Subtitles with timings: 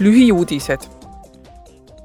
[0.00, 0.80] lühiuudised.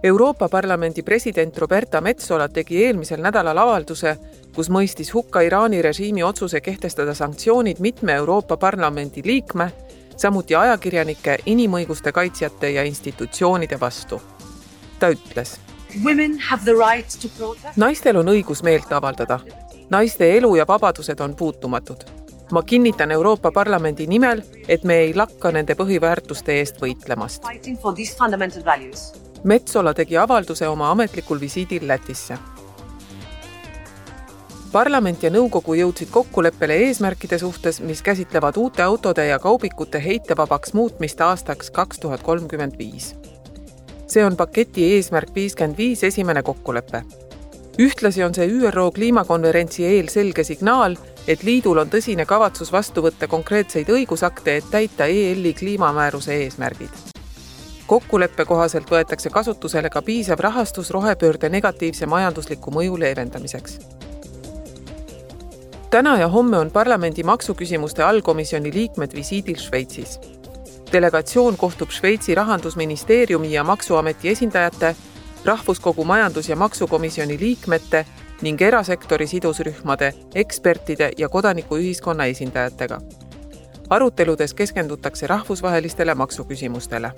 [0.03, 4.15] Euroopa Parlamendi president Roberta Metsola tegi eelmisel nädalal avalduse,
[4.55, 9.71] kus mõistis hukka Iraani režiimi otsuse kehtestada sanktsioonid mitme Euroopa Parlamendi liikme,
[10.17, 14.21] samuti ajakirjanike, inimõiguste kaitsjate ja institutsioonide vastu.
[14.99, 15.59] ta ütles.
[17.75, 19.39] Naistel on õigus meelt avaldada.
[19.89, 22.20] naiste elu ja vabadused on puutumatud
[22.51, 27.45] ma kinnitan Euroopa Parlamendi nimel, et me ei lakka nende põhiväärtuste eest võitlemast.
[29.43, 32.37] Metsola tegi avalduse oma ametlikul visiidil Lätisse.
[34.71, 41.21] parlament ja nõukogu jõudsid kokkuleppele eesmärkide suhtes, mis käsitlevad uute autode ja kaubikute heitevabaks muutmist
[41.21, 43.15] aastaks kaks tuhat kolmkümmend viis.
[44.07, 47.03] see on paketi Eesmärk viiskümmend viis esimene kokkulepe
[47.79, 53.27] ühtlasi on see ÜRO kliimakonverentsi eel selge signaal, et liidul on tõsine kavatsus vastu võtta
[53.27, 56.89] konkreetseid õigusakte, et täita EL-i kliimamääruse eesmärgid.
[57.87, 63.79] kokkuleppe kohaselt võetakse kasutusele ka piisav rahastus rohepöörde negatiivse majandusliku mõju leevendamiseks.
[65.89, 70.19] täna ja homme on parlamendi maksuküsimuste allkomisjoni liikmed visiidil Šveitsis.
[70.91, 74.95] delegatsioon kohtub Šveitsi rahandusministeeriumi ja Maksuameti esindajate
[75.45, 78.05] rahvuskogu majandus- ja maksukomisjoni liikmete
[78.41, 83.01] ning erasektori sidusrühmade, ekspertide ja kodanikuühiskonna esindajatega.
[83.89, 87.11] aruteludes keskendutakse rahvusvahelistele maksuküsimustele